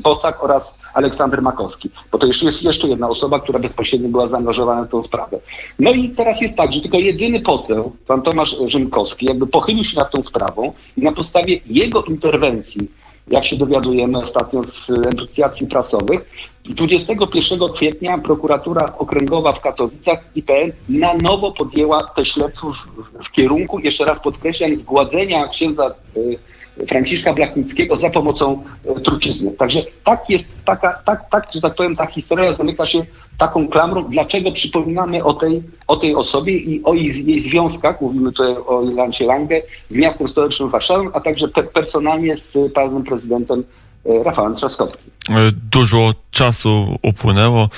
Bosak 0.03 0.43
oraz 0.43 0.75
Aleksander 0.93 1.41
Makowski, 1.41 1.89
bo 2.11 2.17
to 2.17 2.27
jeszcze 2.27 2.45
jest 2.45 2.63
jeszcze 2.63 2.87
jedna 2.87 3.09
osoba, 3.09 3.39
która 3.39 3.59
bezpośrednio 3.59 4.09
była 4.09 4.27
zaangażowana 4.27 4.83
w 4.83 4.89
tę 4.89 5.03
sprawę. 5.03 5.39
No 5.79 5.91
i 5.91 6.09
teraz 6.09 6.41
jest 6.41 6.55
tak, 6.55 6.73
że 6.73 6.81
tylko 6.81 6.97
jedyny 6.97 7.39
poseł, 7.39 7.91
pan 8.07 8.21
Tomasz 8.21 8.55
Rzymkowski, 8.67 9.25
jakby 9.25 9.47
pochylił 9.47 9.83
się 9.83 9.97
nad 9.97 10.11
tą 10.11 10.23
sprawą 10.23 10.73
i 10.97 11.01
na 11.01 11.11
podstawie 11.11 11.59
jego 11.65 12.03
interwencji, 12.03 12.87
jak 13.27 13.45
się 13.45 13.57
dowiadujemy 13.57 14.17
ostatnio 14.17 14.63
z 14.63 14.89
negocjacji 14.89 15.67
prasowych, 15.67 16.25
21 16.65 17.59
kwietnia 17.73 18.17
prokuratura 18.17 18.93
okręgowa 18.97 19.51
w 19.51 19.61
Katowicach 19.61 20.19
IPN 20.35 20.71
na 20.89 21.13
nowo 21.13 21.51
podjęła 21.51 22.03
te 22.15 22.25
śledztwo 22.25 22.73
w, 22.73 23.23
w 23.23 23.31
kierunku, 23.31 23.79
jeszcze 23.79 24.05
raz 24.05 24.19
podkreślam, 24.19 24.75
zgładzenia 24.75 25.47
księdza 25.47 25.95
y, 26.17 26.39
Franciszka 26.87 27.33
Blachnickiego 27.33 27.97
za 27.97 28.09
pomocą 28.09 28.63
e, 28.85 28.99
trucizny. 28.99 29.51
Także 29.51 29.79
tak 30.03 30.29
jest, 30.29 30.49
taka, 30.65 30.93
tak, 31.05 31.29
tak, 31.29 31.47
że 31.53 31.61
tak 31.61 31.75
powiem, 31.75 31.95
ta 31.95 32.05
historia 32.05 32.55
zamyka 32.55 32.85
się 32.85 33.05
taką 33.37 33.67
klamrą, 33.67 34.03
dlaczego 34.03 34.51
przypominamy 34.51 35.23
o 35.23 35.33
tej, 35.33 35.63
o 35.87 35.97
tej 35.97 36.15
osobie 36.15 36.57
i 36.57 36.83
o 36.83 36.93
jej, 36.93 37.25
jej 37.25 37.39
związkach, 37.39 38.01
mówimy 38.01 38.31
tutaj 38.31 38.55
o 38.67 38.83
Ilancie 38.83 39.25
Lange, 39.25 39.61
z 39.89 39.97
miastem 39.97 40.27
stołecznym 40.27 40.69
Warszawą, 40.69 41.11
a 41.13 41.19
także 41.19 41.47
pe 41.47 41.63
personalnie 41.63 42.37
z 42.37 42.73
panem 42.73 43.03
prezydentem 43.03 43.63
e, 44.05 44.23
Rafałem 44.23 44.55
Trzaskowskim. 44.55 45.11
E, 45.29 45.51
dużo 45.71 46.13
czasu 46.31 46.97
upłynęło, 47.01 47.69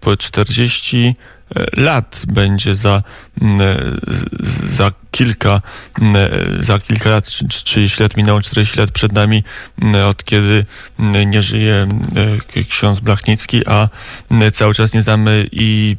po 0.00 0.16
40 0.16 1.14
lat 1.76 2.22
będzie 2.28 2.74
za, 2.74 3.02
za 4.64 4.92
kilka, 5.10 5.60
za 6.60 6.78
kilka 6.78 7.10
lat, 7.10 7.30
30 7.64 8.02
lat 8.02 8.16
minęło, 8.16 8.40
40 8.40 8.80
lat 8.80 8.90
przed 8.90 9.12
nami, 9.12 9.44
od 10.08 10.24
kiedy 10.24 10.64
nie 11.26 11.42
żyje 11.42 11.86
ksiądz 12.68 13.00
Blachnicki, 13.00 13.62
a 13.66 13.88
cały 14.52 14.74
czas 14.74 14.94
nie 14.94 15.02
znamy 15.02 15.48
i, 15.52 15.96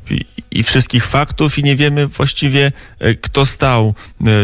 i 0.51 0.63
wszystkich 0.63 1.05
faktów 1.05 1.59
i 1.59 1.63
nie 1.63 1.75
wiemy 1.75 2.07
właściwie, 2.07 2.71
kto 3.21 3.45
stał, 3.45 3.93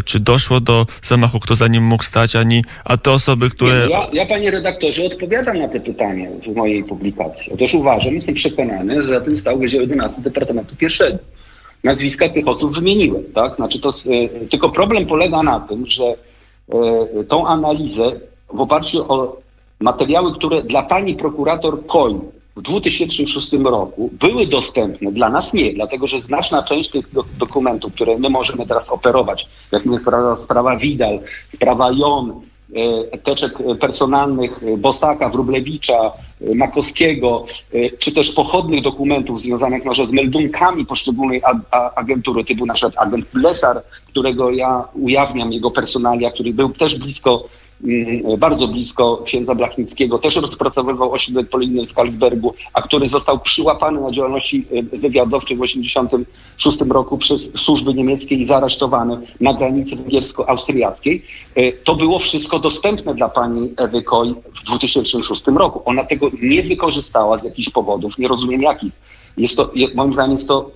czy 0.05 0.19
doszło 0.19 0.59
do 0.59 0.87
zamachu, 1.01 1.39
kto 1.39 1.55
za 1.55 1.67
nim 1.67 1.83
mógł 1.83 2.03
stać, 2.03 2.35
ani, 2.35 2.63
a 2.85 2.97
te 2.97 3.11
osoby, 3.11 3.49
które... 3.49 3.87
Ja, 3.89 4.07
ja, 4.13 4.25
panie 4.25 4.51
redaktorze, 4.51 5.03
odpowiadam 5.03 5.57
na 5.57 5.67
te 5.67 5.79
pytania 5.79 6.29
w 6.47 6.55
mojej 6.55 6.83
publikacji. 6.83 7.51
Otóż 7.53 7.73
uważam, 7.73 8.13
jestem 8.13 8.35
przekonany, 8.35 9.03
że 9.03 9.09
za 9.09 9.21
tym 9.21 9.37
stał 9.37 9.59
Wydział 9.59 9.81
11 9.81 10.21
Departamentu 10.21 10.75
Pierwszego 11.01 11.31
nazwiska 11.83 12.29
tych 12.29 12.47
osób 12.47 12.75
wymieniłem. 12.75 13.23
Tak? 13.33 13.55
Znaczy 13.55 13.79
to, 13.79 13.89
e, 13.89 14.47
tylko 14.47 14.69
problem 14.69 15.05
polega 15.05 15.43
na 15.43 15.59
tym, 15.59 15.85
że 15.85 16.03
e, 16.03 17.23
tą 17.23 17.47
analizę 17.47 18.11
w 18.53 18.61
oparciu 18.61 19.11
o 19.13 19.37
materiały, 19.79 20.33
które 20.33 20.63
dla 20.63 20.83
pani 20.83 21.15
prokurator 21.15 21.85
Koń 21.85 22.19
w 22.55 22.61
2006 22.61 23.53
roku 23.63 24.09
były 24.13 24.47
dostępne, 24.47 25.11
dla 25.11 25.29
nas 25.29 25.53
nie, 25.53 25.73
dlatego 25.73 26.07
że 26.07 26.21
znaczna 26.21 26.63
część 26.63 26.89
tych 26.89 27.05
dokumentów, 27.37 27.93
które 27.93 28.17
my 28.17 28.29
możemy 28.29 28.67
teraz 28.67 28.89
operować, 28.89 29.47
jak 29.71 29.85
jest 29.85 30.01
sprawa, 30.01 30.37
sprawa 30.43 30.77
Widal, 30.77 31.19
sprawa 31.53 31.91
Jon, 31.91 32.41
E, 32.75 33.17
teczek 33.17 33.53
personalnych 33.79 34.59
Bosaka, 34.77 35.29
Wrublewicza, 35.29 36.11
Makowskiego, 36.55 37.45
e, 37.73 37.89
czy 37.97 38.13
też 38.13 38.31
pochodnych 38.31 38.83
dokumentów 38.83 39.41
związanych 39.41 39.85
może 39.85 40.07
z 40.07 40.11
meldunkami 40.11 40.85
poszczególnej 40.85 41.41
agentury, 41.95 42.45
typu 42.45 42.65
na 42.65 42.73
przykład 42.73 43.07
agent 43.07 43.25
Lesar, 43.33 43.83
którego 44.07 44.51
ja 44.51 44.87
ujawniam, 44.93 45.53
jego 45.53 45.71
personalia, 45.71 46.31
który 46.31 46.53
był 46.53 46.69
też 46.69 46.99
blisko 46.99 47.47
bardzo 48.37 48.67
blisko 48.67 49.23
księdza 49.25 49.55
Blachnickiego, 49.55 50.19
też 50.19 50.35
rozpracowywał 50.35 51.13
ośrodek 51.13 51.49
polonijny 51.49 51.85
w 51.85 51.89
Skalsbergu, 51.89 52.53
a 52.73 52.81
który 52.81 53.09
został 53.09 53.39
przyłapany 53.39 54.01
na 54.01 54.11
działalności 54.11 54.65
e, 54.71 54.97
wywiadowczej 54.97 55.57
w 55.57 55.61
1986 55.61 56.91
roku 56.91 57.17
przez 57.17 57.51
służby 57.57 57.93
niemieckie 57.93 58.35
i 58.35 58.45
zaresztowany 58.45 59.17
na 59.41 59.53
granicy 59.53 59.95
węgiersko-austriackiej. 59.95 61.21
E, 61.55 61.71
to 61.71 61.95
było 61.95 62.19
wszystko 62.19 62.59
dostępne 62.59 63.15
dla 63.15 63.29
pani 63.29 63.73
Ewy 63.77 64.03
Koj 64.03 64.35
w 64.61 64.63
2006 64.65 65.43
roku. 65.55 65.81
Ona 65.85 66.03
tego 66.03 66.31
nie 66.41 66.63
wykorzystała 66.63 67.37
z 67.37 67.43
jakichś 67.43 67.69
powodów, 67.69 68.17
nie 68.17 68.27
rozumiem 68.27 68.61
jakich. 68.61 68.91
Jest 69.37 69.55
to, 69.55 69.71
moim 69.95 70.13
zdaniem 70.13 70.35
jest 70.35 70.47
to 70.47 70.71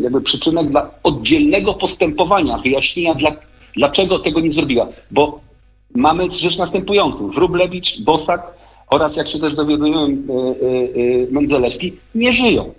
jakby 0.00 0.20
przyczynek 0.20 0.70
dla 0.70 0.90
oddzielnego 1.02 1.74
postępowania, 1.74 2.58
wyjaśnienia, 2.58 3.14
dla, 3.14 3.32
dlaczego 3.76 4.18
tego 4.18 4.40
nie 4.40 4.52
zrobiła. 4.52 4.86
Bo 5.10 5.45
mamy 5.94 6.32
rzecz 6.32 6.58
następującą. 6.58 7.30
Wrublewicz, 7.30 8.00
Bosak 8.00 8.42
oraz, 8.90 9.16
jak 9.16 9.28
się 9.28 9.38
też 9.38 9.54
dowiadujemy, 9.54 9.98
e, 9.98 10.06
e, 10.06 11.24
e, 11.24 11.30
Mendzelewski 11.30 11.96
nie 12.14 12.32
żyją. 12.32 12.74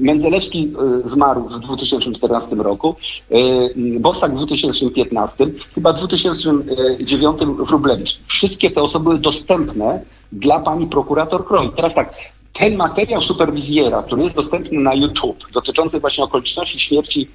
Mendzelewski 0.00 0.72
zmarł 1.06 1.48
w 1.48 1.60
2014 1.60 2.56
roku, 2.56 2.94
Bosak 4.00 4.32
w 4.32 4.36
2015, 4.36 5.46
chyba 5.74 5.92
w 5.92 5.98
2009 5.98 7.40
Wrublewicz. 7.66 8.20
Wszystkie 8.26 8.70
te 8.70 8.82
osoby 8.82 9.04
były 9.04 9.18
dostępne 9.18 10.04
dla 10.32 10.60
pani 10.60 10.86
prokurator 10.86 11.46
Kroj. 11.46 11.70
Teraz 11.76 11.94
tak, 11.94 12.14
ten 12.52 12.76
materiał 12.76 13.22
superwizjera, 13.22 14.02
który 14.02 14.22
jest 14.22 14.36
dostępny 14.36 14.80
na 14.80 14.94
YouTube, 14.94 15.52
dotyczący 15.52 16.00
właśnie 16.00 16.24
okoliczności 16.24 16.80
śmierci 16.80 17.28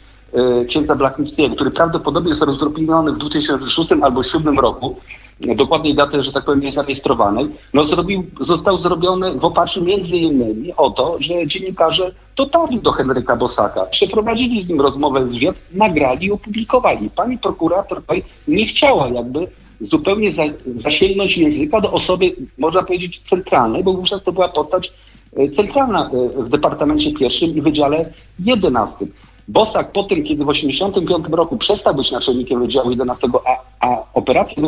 księdza 0.68 0.96
Blachnickiego, 0.96 1.56
który 1.56 1.72
prawdopodobnie 1.72 2.30
jest 2.30 2.42
rozdrobiony 2.42 3.12
w 3.12 3.18
2006 3.18 3.92
albo 3.92 4.22
2007 4.22 4.60
roku, 4.60 4.96
dokładnej 5.40 5.96
daty, 5.96 6.24
że 6.24 6.34
tak 6.34 6.46
powiem, 6.46 6.60
nie 6.60 6.72
zarejestrowanej, 6.72 7.48
no 7.74 7.86
zrobił, 7.86 8.26
został 8.42 8.78
zrobiony 8.78 9.34
w 9.34 9.46
oparciu 9.46 9.84
między 9.84 10.18
innymi 10.18 10.74
o 10.78 10.90
to, 10.90 11.18
że 11.20 11.48
dziennikarze 11.48 12.12
dotarli 12.36 12.80
do 12.80 12.92
Henryka 12.92 13.36
Bosaka, 13.36 13.86
przeprowadzili 13.86 14.62
z 14.62 14.70
nim 14.70 14.82
rozmowę, 14.82 15.26
wywiad, 15.26 15.56
nagrali 15.74 16.26
i 16.26 16.32
opublikowali. 16.32 17.10
Pani 17.10 17.38
prokurator 17.38 18.02
nie 18.48 18.66
chciała 18.66 19.08
jakby 19.08 19.48
zupełnie 19.82 20.32
za, 20.34 20.44
zasięgnąć 20.84 21.38
języka 21.38 21.82
do 21.82 21.92
osoby, 21.92 22.36
można 22.58 22.84
powiedzieć, 22.84 23.22
centralnej, 23.30 23.84
bo 23.84 23.94
wówczas 23.94 24.24
to 24.24 24.32
była 24.32 24.50
postać 24.50 24.94
e, 25.38 25.50
centralna 25.50 26.10
e, 26.10 26.44
w 26.44 26.50
Departamencie 26.50 27.14
Pierwszym 27.14 27.50
i 27.50 27.62
Wydziale 27.62 28.10
11. 28.40 29.06
Bosak 29.48 29.92
po 29.92 30.04
tym, 30.04 30.24
kiedy 30.24 30.46
w 30.46 30.48
1985 30.48 31.36
roku 31.38 31.58
przestał 31.58 31.96
być 31.96 32.12
naczelnikiem 32.12 32.60
Wydziału 32.60 32.90
11, 32.90 33.28
a, 33.46 33.88
a 33.88 34.04
operacja 34.14 34.64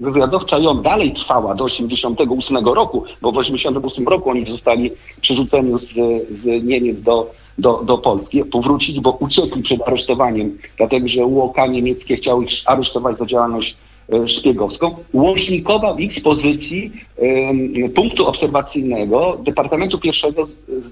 wywiadowcza 0.00 0.58
ją 0.58 0.82
dalej 0.82 1.12
trwała 1.12 1.54
do 1.54 1.64
1988 1.64 2.64
roku, 2.64 3.04
bo 3.20 3.32
w 3.32 3.34
1988 3.34 4.08
roku 4.08 4.30
oni 4.30 4.46
zostali 4.46 4.90
przerzuceni 5.20 5.78
z, 5.78 5.94
z 6.40 6.64
Niemiec 6.64 7.02
do, 7.02 7.30
do, 7.58 7.82
do 7.84 7.98
Polski, 7.98 8.44
powrócili, 8.44 9.00
bo 9.00 9.10
uciekli 9.10 9.62
przed 9.62 9.82
aresztowaniem, 9.88 10.58
dlatego 10.76 11.08
że 11.08 11.26
UOK 11.26 11.56
niemieckie 11.68 12.16
chciały 12.16 12.44
ich 12.44 12.52
aresztować 12.66 13.18
za 13.18 13.26
działalność 13.26 13.76
szpiegowską, 14.26 14.96
łącznikowa 15.12 15.94
w 15.94 16.00
ich 16.00 16.22
pozycji 16.22 16.92
punktu 17.94 18.26
obserwacyjnego 18.26 19.38
Departamentu 19.44 19.98
Pierwszego 19.98 20.48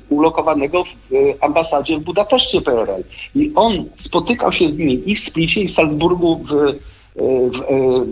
ulokowanego 0.09 0.85
w 0.85 0.89
e, 0.89 1.17
ambasadzie 1.41 1.99
w 1.99 2.01
Budapeszcie 2.01 2.61
PRL. 2.61 3.05
I 3.35 3.53
on 3.55 3.85
spotykał 3.97 4.53
się 4.53 4.73
z 4.73 4.79
nimi 4.79 5.11
i 5.11 5.17
w 5.17 5.21
Splicie, 5.21 5.63
i 5.63 5.69
w 5.69 5.73
Salzburgu 5.73 6.45
w 6.49 6.75
w, 7.21 7.61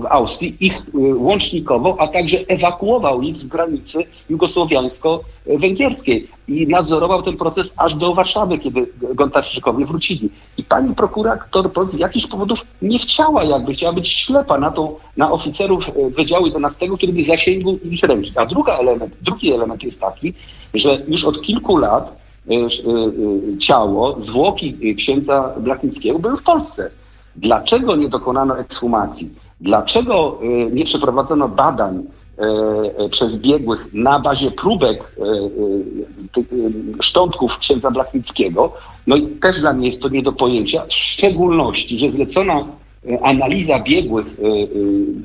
w 0.00 0.06
Austrii, 0.06 0.56
ich 0.60 0.76
e, 0.76 0.80
łącznikowo, 1.14 1.96
a 2.00 2.08
także 2.08 2.38
ewakuował 2.48 3.22
ich 3.22 3.36
z 3.36 3.46
granicy 3.46 3.98
jugosłowiańsko-węgierskiej 4.30 6.28
i 6.48 6.66
nadzorował 6.66 7.22
ten 7.22 7.36
proces 7.36 7.72
aż 7.76 7.94
do 7.94 8.14
Warszawy, 8.14 8.58
kiedy 8.58 8.86
Gontarczykowie 9.14 9.86
wrócili. 9.86 10.30
I 10.56 10.64
pani 10.64 10.94
prokurator 10.94 11.70
z 11.92 11.98
jakichś 11.98 12.26
powodów 12.26 12.66
nie 12.82 12.98
chciała 12.98 13.44
jakby, 13.44 13.74
chciała 13.74 13.92
być 13.92 14.08
ślepa 14.08 14.58
na, 14.58 14.70
tą, 14.70 14.94
na 15.16 15.32
oficerów 15.32 15.88
e, 15.88 16.10
Wydziału 16.10 16.46
11, 16.46 16.88
który 16.96 17.12
by 17.12 17.24
zasięgł 17.24 17.78
ich 17.84 18.02
ręki. 18.02 18.32
A 18.34 18.46
druga 18.46 18.78
element, 18.78 19.14
drugi 19.22 19.52
element 19.52 19.82
jest 19.82 20.00
taki, 20.00 20.34
że 20.74 21.02
już 21.08 21.24
od 21.24 21.42
kilku 21.42 21.76
lat 21.76 22.16
e, 22.50 22.68
ciało, 23.58 24.16
zwłoki 24.20 24.96
księdza 24.96 25.54
Blachnickiego 25.60 26.18
były 26.18 26.36
w 26.36 26.42
Polsce. 26.42 26.90
Dlaczego 27.38 27.96
nie 27.96 28.08
dokonano 28.08 28.58
ekshumacji? 28.58 29.30
Dlaczego 29.60 30.38
nie 30.72 30.84
przeprowadzono 30.84 31.48
badań 31.48 32.04
przez 33.10 33.36
biegłych 33.36 33.86
na 33.92 34.20
bazie 34.20 34.50
próbek 34.50 35.16
szczątków 37.00 37.58
księdza 37.58 37.90
Blachnickiego? 37.90 38.72
No 39.06 39.16
i 39.16 39.26
też 39.26 39.60
dla 39.60 39.72
mnie 39.72 39.86
jest 39.86 40.02
to 40.02 40.08
nie 40.08 40.22
do 40.22 40.32
pojęcia, 40.32 40.86
w 40.86 40.92
szczególności, 40.92 41.98
że 41.98 42.10
zlecona 42.10 42.64
analiza 43.22 43.80
biegłych 43.80 44.26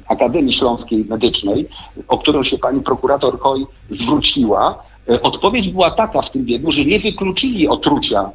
Akademii 0.08 0.54
Śląskiej 0.54 1.06
Medycznej, 1.06 1.68
o 2.08 2.18
którą 2.18 2.44
się 2.44 2.58
pani 2.58 2.82
prokurator 2.82 3.40
Koj 3.40 3.66
zwróciła, 3.90 4.84
odpowiedź 5.22 5.70
była 5.70 5.92
taka 5.92 6.22
w 6.22 6.32
tym 6.32 6.46
biegu, 6.46 6.72
że 6.72 6.86
nie 6.86 7.00
wykluczyli 7.00 7.68
otrucia 7.68 8.30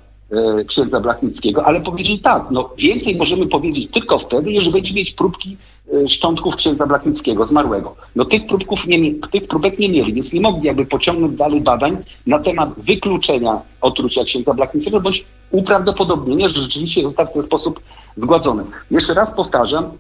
księdza 0.67 1.01
Blachnickiego, 1.01 1.67
ale 1.67 1.81
powiedzieli 1.81 2.19
tak, 2.19 2.45
no 2.51 2.71
więcej 2.79 3.17
możemy 3.17 3.47
powiedzieć 3.47 3.91
tylko 3.93 4.19
wtedy, 4.19 4.53
jeżeli 4.53 4.73
będziemy 4.73 4.97
mieć 4.97 5.13
próbki 5.13 5.57
e, 5.93 6.09
szczątków 6.09 6.57
księdza 6.57 6.87
Blachnickiego, 6.87 7.47
zmarłego. 7.47 7.97
No 8.17 8.25
tych, 8.25 8.47
próbków 8.47 8.87
nie, 8.87 9.15
tych 9.15 9.49
próbek 9.49 9.79
nie 9.79 9.89
mieli, 9.89 10.13
więc 10.13 10.33
nie 10.33 10.41
mogli 10.41 10.67
jakby 10.67 10.87
pociągnąć 10.87 11.37
dalej 11.37 11.61
badań 11.61 11.97
na 12.27 12.39
temat 12.39 12.71
wykluczenia 12.77 13.61
otrucia 13.81 14.25
księdza 14.25 14.55
Blachnickiego, 14.55 15.01
bądź 15.01 15.25
uprawdopodobnienia, 15.51 16.49
że 16.49 16.63
rzeczywiście 16.63 17.03
został 17.03 17.27
w 17.27 17.33
ten 17.33 17.43
sposób 17.43 17.81
zgładzony. 18.17 18.65
Jeszcze 18.91 19.15
raz 19.15 19.35
powtarzam, 19.35 19.91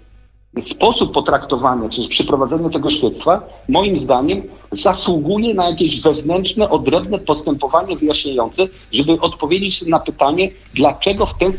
sposób 0.63 1.13
potraktowania, 1.13 1.89
czy 1.89 2.09
przeprowadzenie 2.09 2.71
tego 2.71 2.91
śledztwa, 2.91 3.43
moim 3.69 3.99
zdaniem, 3.99 4.43
zasługuje 4.73 5.55
na 5.55 5.71
jakieś 5.71 6.01
wewnętrzne, 6.01 6.71
odrębne 6.71 7.19
postępowanie 7.19 7.97
wyjaśniające, 7.97 8.69
żeby 8.93 9.13
odpowiedzieć 9.21 9.83
na 9.83 9.99
pytanie, 9.99 10.49
dlaczego 10.75 11.27
w 11.27 11.39
ten 11.39 11.53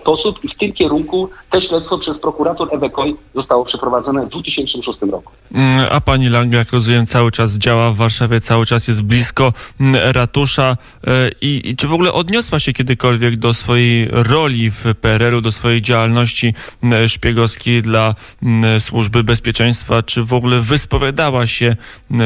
sposób 0.00 0.44
i 0.44 0.48
w 0.48 0.54
tym 0.54 0.72
kierunku 0.72 1.28
te 1.50 1.60
śledztwo 1.60 1.98
przez 1.98 2.18
prokurator 2.18 2.68
Ewekoj 2.70 3.16
zostało 3.34 3.64
przeprowadzone 3.64 4.26
w 4.26 4.28
2006 4.28 4.98
roku. 5.10 5.32
Mm, 5.54 5.86
a 5.90 6.00
pani 6.00 6.28
Lang, 6.28 6.52
jak 6.52 6.72
rozumiem, 6.72 7.06
cały 7.06 7.30
czas 7.30 7.52
działa 7.52 7.92
w 7.92 7.96
Warszawie, 7.96 8.40
cały 8.40 8.66
czas 8.66 8.88
jest 8.88 9.02
blisko 9.02 9.52
mm, 9.80 10.12
ratusza 10.12 10.76
e, 11.06 11.30
i, 11.40 11.60
i 11.64 11.76
czy 11.76 11.88
w 11.88 11.92
ogóle 11.92 12.12
odniosła 12.12 12.60
się 12.60 12.72
kiedykolwiek 12.72 13.36
do 13.36 13.54
swojej 13.54 14.08
roli 14.10 14.70
w 14.70 14.84
PRL-u, 15.00 15.40
do 15.40 15.52
swojej 15.52 15.82
działalności 15.82 16.54
mm, 16.82 17.08
szpiegowskiej 17.08 17.82
dla 17.82 18.14
służby 18.78 19.24
bezpieczeństwa, 19.24 20.02
czy 20.02 20.24
w 20.24 20.34
ogóle 20.34 20.60
wyspowiadała 20.60 21.46
się 21.46 21.76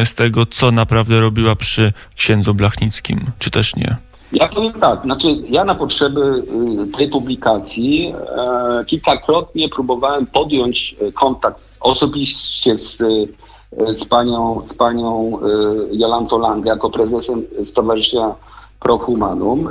z 0.04 0.14
tego, 0.14 0.21
co 0.50 0.72
naprawdę 0.72 1.20
robiła 1.20 1.56
przy 1.56 1.92
księdzu 2.16 2.54
Blachnickim, 2.54 3.30
czy 3.38 3.50
też 3.50 3.76
nie? 3.76 3.96
Ja 4.32 4.48
powiem 4.48 4.72
tak, 4.72 5.02
znaczy 5.02 5.28
ja 5.48 5.64
na 5.64 5.74
potrzeby 5.74 6.42
y, 6.88 6.96
tej 6.96 7.08
publikacji 7.08 8.14
e, 8.36 8.84
kilkakrotnie 8.84 9.68
próbowałem 9.68 10.26
podjąć 10.26 10.96
e, 11.00 11.12
kontakt 11.12 11.62
osobiście 11.80 12.78
z, 12.78 12.98
e, 13.00 13.94
z 13.94 14.04
panią, 14.04 14.60
z 14.64 14.74
panią 14.74 15.38
Jolantą 15.92 16.38
Lange 16.38 16.70
jako 16.70 16.90
prezesem 16.90 17.42
Stowarzyszenia 17.64 18.34
Prohumanum. 18.80 19.68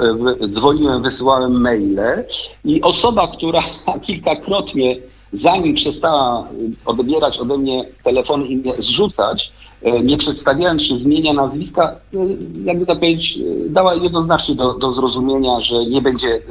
Dzwoniłem, 0.54 1.02
wysyłałem 1.02 1.62
maile 1.62 2.26
i 2.66 2.82
osoba, 2.82 3.28
która 3.28 3.60
kilkakrotnie 4.08 4.98
zanim 5.34 5.76
przestała 5.76 6.48
odbierać 6.86 7.40
ode 7.40 7.58
mnie 7.58 7.86
telefony 8.04 8.46
i 8.46 8.58
mnie 8.58 8.74
zrzucać, 8.80 9.52
E, 9.71 9.71
nie 10.04 10.18
przedstawiając 10.18 10.82
się 10.82 10.98
zmienia 10.98 11.34
nazwiska, 11.34 11.96
e, 12.14 12.18
jakby 12.64 12.86
tak 12.86 13.00
powiedzieć, 13.00 13.38
e, 13.38 13.70
dała 13.70 13.96
jednoznacznie 13.96 14.56
do, 14.56 14.74
do 14.74 14.94
zrozumienia, 14.94 15.62
że 15.62 15.86
nie 15.86 16.02
będzie 16.02 16.42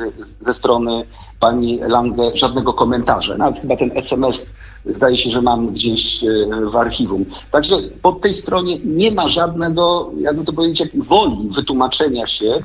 ze 0.47 0.55
strony 0.55 1.05
pani 1.41 1.79
Lange 1.79 2.31
żadnego 2.35 2.73
komentarza. 2.73 3.37
Nawet 3.37 3.61
chyba 3.61 3.77
ten 3.77 3.91
SMS 3.95 4.47
zdaje 4.87 5.19
się, 5.19 5.31
że 5.31 5.43
mam 5.43 5.69
gdzieś 5.69 6.25
w 6.73 6.77
archiwum. 6.77 7.25
Także 7.51 7.77
po 8.03 8.13
tej 8.13 8.35
stronie 8.35 8.79
nie 8.85 9.11
ma 9.11 9.29
żadnego, 9.29 10.11
jakby 10.21 10.45
to 10.45 10.53
powiedzieć, 10.53 10.91
woli 10.95 11.49
wytłumaczenia 11.51 12.27
się 12.27 12.63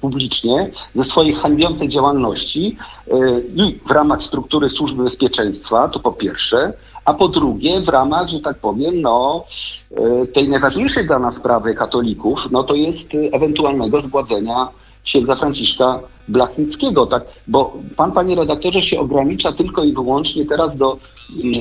publicznie 0.00 0.70
ze 0.94 1.04
swojej 1.04 1.34
hańbiącej 1.34 1.88
działalności 1.88 2.76
i 3.54 3.78
w 3.86 3.90
ramach 3.90 4.22
struktury 4.22 4.70
służby 4.70 5.04
bezpieczeństwa, 5.04 5.88
to 5.88 6.00
po 6.00 6.12
pierwsze, 6.12 6.72
a 7.04 7.14
po 7.14 7.28
drugie 7.28 7.80
w 7.80 7.88
ramach, 7.88 8.28
że 8.28 8.40
tak 8.40 8.58
powiem, 8.58 9.00
no, 9.00 9.44
e, 9.96 10.26
tej 10.26 10.48
najważniejszej 10.48 11.06
dla 11.06 11.18
nas 11.18 11.34
sprawy 11.34 11.74
katolików, 11.74 12.48
no 12.50 12.64
to 12.64 12.74
jest 12.74 13.08
ewentualnego 13.32 14.00
zgładzenia 14.00 14.68
księdza 15.04 15.36
Franciszka 15.36 16.00
Blachnickiego, 16.28 17.06
tak? 17.06 17.24
Bo 17.46 17.72
pan, 17.96 18.12
panie 18.12 18.34
redaktorze, 18.36 18.82
się 18.82 19.00
ogranicza 19.00 19.52
tylko 19.52 19.84
i 19.84 19.92
wyłącznie 19.92 20.46
teraz 20.46 20.76
do 20.76 20.96
mm, 21.44 21.54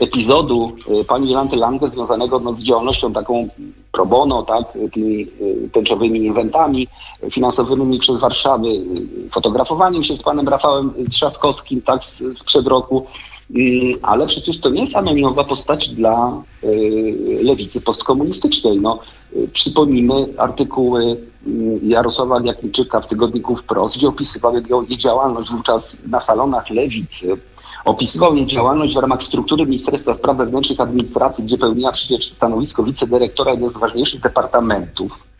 e, 0.00 0.04
epizodu 0.04 0.72
e, 1.00 1.04
pani 1.04 1.30
Jolanty 1.30 1.56
Lange 1.56 1.88
związanego 1.88 2.40
no, 2.40 2.52
z 2.52 2.58
działalnością 2.58 3.12
taką 3.12 3.48
pro 3.92 4.06
bono, 4.06 4.42
tak? 4.42 4.78
Tymi 4.92 5.26
tęczowymi 5.72 6.24
inventami 6.24 6.88
finansowymi 7.30 7.98
przez 7.98 8.18
Warszawę, 8.18 8.68
fotografowaniem 9.30 10.04
się 10.04 10.16
z 10.16 10.22
panem 10.22 10.48
Rafałem 10.48 10.92
Trzaskowskim, 11.10 11.82
tak? 11.82 12.04
Sprzed 12.36 12.66
roku. 12.66 13.06
Ale 14.02 14.26
przecież 14.26 14.60
to 14.60 14.70
nie 14.70 14.80
jest 14.80 14.96
anonimowa 14.96 15.44
postać 15.44 15.88
dla 15.88 16.42
y, 16.64 17.40
lewicy 17.42 17.80
postkomunistycznej. 17.80 18.80
No, 18.80 18.98
przypomnijmy 19.52 20.26
artykuły 20.38 21.16
Jarosława 21.82 22.40
Jakimczyka 22.44 23.00
w 23.00 23.08
tygodniku 23.08 23.56
Wprost, 23.56 23.96
gdzie 23.96 24.08
opisywał 24.08 24.54
jej 24.88 24.98
działalność 24.98 25.50
wówczas 25.50 25.96
na 26.06 26.20
salonach 26.20 26.70
lewicy. 26.70 27.36
Opisywał 27.84 28.36
jej 28.36 28.46
działalność 28.46 28.94
w 28.94 29.00
ramach 29.00 29.22
struktury 29.22 29.66
Ministerstwa 29.66 30.14
Spraw 30.14 30.36
Wewnętrznych 30.36 30.80
Administracji, 30.80 31.44
gdzie 31.44 31.58
pełniła 31.58 31.92
przecież 31.92 32.32
stanowisko 32.32 32.82
wicedyrektora 32.82 33.50
jednego 33.50 33.72
z 33.72 33.78
ważniejszych 33.78 34.20
departamentów. 34.20 35.31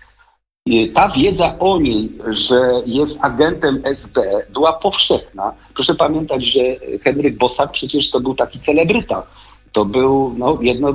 Ta 0.95 1.09
wiedza 1.09 1.59
o 1.59 1.79
niej, 1.79 2.13
że 2.31 2.83
jest 2.87 3.19
agentem 3.21 3.81
SB, 3.85 4.23
była 4.53 4.73
powszechna. 4.73 5.55
Proszę 5.75 5.95
pamiętać, 5.95 6.47
że 6.47 6.61
Henryk 7.05 7.39
Bosak 7.39 7.73
przecież 7.73 8.11
to 8.11 8.21
był 8.21 8.35
taki 8.35 8.61
celebryta. 8.61 9.27
To 9.73 9.85
był 9.85 10.35
no, 10.39 10.59
jedno, 10.61 10.95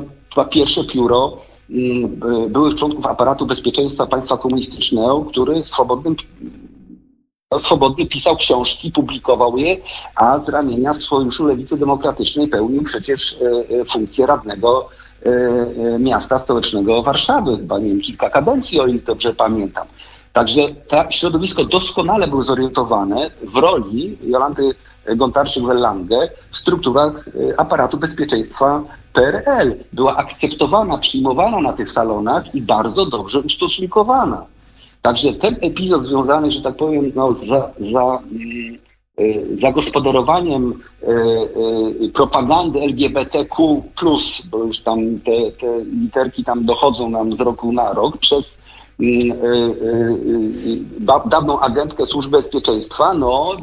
pierwsze 0.49 0.84
pióro 0.84 1.38
mm, 1.69 2.19
byłych 2.49 2.75
członków 2.75 3.06
aparatu 3.06 3.45
bezpieczeństwa 3.45 4.06
państwa 4.06 4.38
komunistycznego, 4.38 5.21
który 5.21 5.65
swobodnym, 5.65 6.15
no, 7.51 7.60
swobodnie 7.60 8.08
pisał 8.08 8.38
książki, 8.38 8.91
publikował 8.91 9.58
je, 9.58 9.77
a 10.15 10.39
z 10.39 10.49
ramienia 10.49 10.93
Sojuszu 10.93 11.45
Lewicy 11.45 11.77
Demokratycznej 11.77 12.47
pełnił 12.47 12.84
przecież 12.84 13.38
e, 13.41 13.80
e, 13.82 13.86
funkcję 13.86 14.25
radnego 14.25 14.89
miasta 15.99 16.39
stołecznego 16.39 17.03
Warszawy, 17.03 17.58
chyba 17.58 17.80
nie 17.80 17.89
wiem, 17.89 18.01
kilka 18.01 18.30
kadencji, 18.30 18.80
o 18.80 18.88
ile 18.88 18.99
dobrze 18.99 19.34
pamiętam. 19.34 19.88
Także 20.34 20.62
to 20.88 21.06
środowisko 21.10 21.63
doskonale 21.63 22.27
było 22.27 22.43
zorientowane 22.43 23.32
w 23.41 23.56
roli 23.56 24.17
Jolanty 24.23 24.71
Gontarczyk-Wellange 25.15 26.30
w 26.51 26.58
strukturach 26.58 27.27
e, 27.27 27.60
aparatu 27.60 27.97
bezpieczeństwa 27.97 28.84
PRL. 29.13 29.75
Była 29.93 30.15
akceptowana, 30.15 30.97
przyjmowana 30.97 31.62
na 31.62 31.73
tych 31.73 31.91
salonach 31.91 32.56
i 32.56 32.62
bardzo 32.62 33.06
dobrze 33.06 33.39
ustosunkowana. 33.39 34.45
Także 35.01 35.34
ten 35.34 35.56
epizod 35.62 36.06
związany, 36.06 36.51
że 36.51 36.62
tak 36.62 36.75
powiem, 36.75 37.12
no, 37.15 37.34
za, 37.34 37.71
mm, 38.32 38.77
zagospodarowaniem 39.62 40.73
y, 40.73 41.06
y, 42.06 42.10
propagandy 42.10 42.80
LGBTQ+, 42.80 43.82
bo 44.51 44.63
już 44.63 44.80
tam 44.80 45.19
te, 45.19 45.51
te 45.51 45.86
literki 46.01 46.43
tam 46.43 46.65
dochodzą 46.65 47.10
nam 47.10 47.38
z 47.38 47.39
roku 47.39 47.71
na 47.71 47.93
rok, 47.93 48.17
przez 48.17 48.58
dawną 51.25 51.60
agentkę 51.60 52.06
służby 52.06 52.38
bezpieczeństwa, 52.38 53.13
no, 53.13 53.58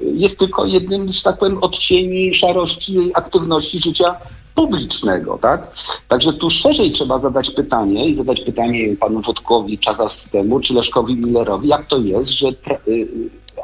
jest 0.00 0.38
tylko 0.38 0.64
jednym, 0.64 1.12
że 1.12 1.22
tak 1.22 1.38
powiem, 1.38 1.58
odcieni 1.58 2.34
szarości 2.34 2.94
jej 2.94 3.10
aktywności 3.14 3.78
życia 3.78 4.16
publicznego, 4.54 5.38
tak? 5.42 5.74
Także 6.08 6.32
tu 6.32 6.50
szerzej 6.50 6.90
trzeba 6.90 7.18
zadać 7.18 7.50
pytanie 7.50 8.08
i 8.08 8.14
zadać 8.14 8.40
pytanie 8.40 8.96
panu 9.00 9.20
Wodkowi 9.20 9.78
Czazawskiemu 9.78 10.60
czy 10.60 10.74
Leszkowi 10.74 11.16
Millerowi, 11.16 11.68
jak 11.68 11.86
to 11.86 11.98
jest, 11.98 12.30
że 12.30 12.48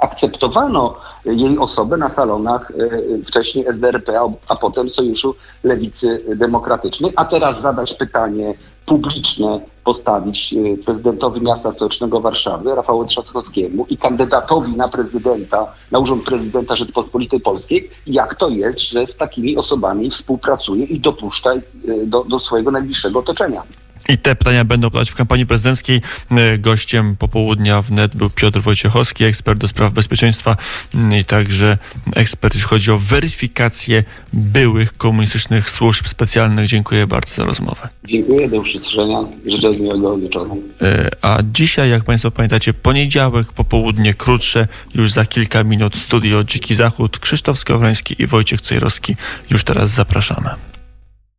akceptowano 0.03 0.95
jej 1.25 1.59
osobę 1.59 1.97
na 1.97 2.09
salonach 2.09 2.71
e, 2.71 3.25
wcześniej 3.25 3.67
SDRP, 3.67 4.21
a 4.49 4.57
potem 4.57 4.91
Sojuszu 4.91 5.35
Lewicy 5.65 6.25
Demokratycznej, 6.37 7.13
a 7.17 7.25
teraz 7.25 7.61
zadać 7.61 7.95
pytanie 7.95 8.55
publiczne, 8.87 9.61
postawić 9.85 10.55
e, 10.55 10.77
prezydentowi 10.85 11.41
miasta 11.41 11.73
stołecznego 11.73 12.21
Warszawy, 12.21 12.75
Rafałowi 12.75 13.09
Trzaskowskiemu 13.09 13.87
i 13.91 13.97
kandydatowi 13.97 14.77
na 14.77 14.89
prezydenta, 14.89 15.67
na 15.91 15.99
urząd 15.99 16.25
prezydenta 16.25 16.77
Rzeczypospolitej 16.77 17.41
Polskiej, 17.41 17.91
jak 18.07 18.35
to 18.35 18.49
jest, 18.49 18.81
że 18.81 19.07
z 19.07 19.17
takimi 19.17 19.57
osobami 19.57 20.11
współpracuje 20.11 20.85
i 20.85 21.01
dopuszcza 21.01 21.53
e, 21.53 21.61
do, 22.07 22.25
do 22.25 22.41
swojego 22.41 22.71
najbliższego 22.71 23.19
otoczenia. 23.19 23.63
I 24.09 24.19
te 24.19 24.37
pytania 24.37 24.65
będą 24.65 24.91
padać 24.91 25.11
w 25.11 25.15
kampanii 25.15 25.47
prezydenckiej. 25.47 26.01
E, 26.31 26.59
Gościem 26.59 27.17
popołudnia 27.17 27.83
wnet 27.83 28.17
był 28.17 28.31
Piotr 28.31 28.61
Wojciechowski, 28.61 29.25
ekspert 29.25 29.59
do 29.59 29.69
spraw 29.69 29.93
bezpieczeństwa 29.93 30.57
mm, 30.95 31.19
i 31.19 31.25
także 31.25 31.79
ekspert, 32.15 32.55
jeśli 32.55 32.69
chodzi 32.69 32.91
o 32.91 32.99
weryfikację 32.99 34.05
byłych 34.33 34.93
komunistycznych 34.93 35.71
służb 35.71 36.07
specjalnych. 36.07 36.67
Dziękuję 36.67 37.07
bardzo 37.07 37.35
za 37.35 37.45
rozmowę. 37.45 37.89
Dziękuję, 38.05 38.49
do 38.49 38.61
usłyszenia. 38.61 39.19
Życzę 39.47 39.71
miłego 39.71 40.19
wieczoru. 40.19 40.63
E, 40.83 41.11
A 41.23 41.39
dzisiaj, 41.53 41.91
jak 41.91 42.05
Państwo 42.05 42.31
pamiętacie, 42.31 42.75
poniedziałek, 42.75 43.53
popołudnie 43.53 44.15
krótsze, 44.15 44.69
już 44.95 45.13
za 45.13 45.25
kilka 45.25 45.65
minut 45.65 45.97
studio 45.97 46.45
Dziki 46.45 46.75
Zachód, 46.75 47.19
Krzysztof 47.19 47.59
Skowroński 47.59 48.23
i 48.23 48.27
Wojciech 48.27 48.61
Cejrowski. 48.61 49.17
Już 49.51 49.65
teraz 49.65 49.91
zapraszamy. 49.91 50.72